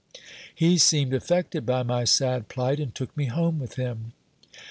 [0.55, 4.13] He seemed affected by my sad plight, and took me home with him.